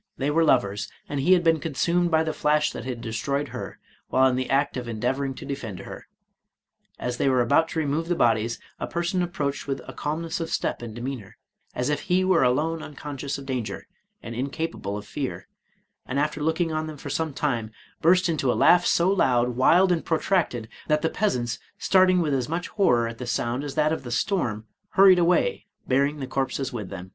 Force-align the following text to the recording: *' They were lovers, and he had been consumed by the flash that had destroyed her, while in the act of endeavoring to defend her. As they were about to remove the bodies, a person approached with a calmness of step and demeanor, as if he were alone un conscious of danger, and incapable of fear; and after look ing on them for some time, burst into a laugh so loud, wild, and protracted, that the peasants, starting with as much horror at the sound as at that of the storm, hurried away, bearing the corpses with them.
*' 0.00 0.16
They 0.18 0.28
were 0.32 0.42
lovers, 0.42 0.90
and 1.08 1.20
he 1.20 1.34
had 1.34 1.44
been 1.44 1.60
consumed 1.60 2.10
by 2.10 2.24
the 2.24 2.32
flash 2.32 2.72
that 2.72 2.84
had 2.84 3.00
destroyed 3.00 3.50
her, 3.50 3.78
while 4.08 4.28
in 4.28 4.34
the 4.34 4.50
act 4.50 4.76
of 4.76 4.88
endeavoring 4.88 5.34
to 5.34 5.46
defend 5.46 5.78
her. 5.78 6.08
As 6.98 7.16
they 7.16 7.28
were 7.28 7.40
about 7.40 7.68
to 7.68 7.78
remove 7.78 8.08
the 8.08 8.16
bodies, 8.16 8.58
a 8.80 8.88
person 8.88 9.22
approached 9.22 9.68
with 9.68 9.80
a 9.86 9.92
calmness 9.92 10.40
of 10.40 10.50
step 10.50 10.82
and 10.82 10.96
demeanor, 10.96 11.36
as 11.76 11.90
if 11.90 12.00
he 12.00 12.24
were 12.24 12.42
alone 12.42 12.82
un 12.82 12.94
conscious 12.96 13.38
of 13.38 13.46
danger, 13.46 13.86
and 14.20 14.34
incapable 14.34 14.96
of 14.96 15.06
fear; 15.06 15.46
and 16.06 16.18
after 16.18 16.42
look 16.42 16.60
ing 16.60 16.72
on 16.72 16.88
them 16.88 16.96
for 16.96 17.08
some 17.08 17.32
time, 17.32 17.70
burst 18.02 18.28
into 18.28 18.50
a 18.50 18.58
laugh 18.58 18.84
so 18.84 19.08
loud, 19.08 19.50
wild, 19.50 19.92
and 19.92 20.04
protracted, 20.04 20.68
that 20.88 21.02
the 21.02 21.08
peasants, 21.08 21.60
starting 21.78 22.20
with 22.20 22.34
as 22.34 22.48
much 22.48 22.66
horror 22.66 23.06
at 23.06 23.18
the 23.18 23.28
sound 23.28 23.62
as 23.62 23.74
at 23.74 23.76
that 23.76 23.92
of 23.92 24.02
the 24.02 24.10
storm, 24.10 24.66
hurried 24.94 25.20
away, 25.20 25.66
bearing 25.86 26.18
the 26.18 26.26
corpses 26.26 26.72
with 26.72 26.88
them. 26.90 27.12